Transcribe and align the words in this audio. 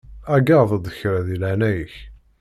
Ɛeyyeḍ-d 0.33 0.85
kra 0.97 1.19
di 1.27 1.35
leɛnaya-k. 1.41 1.93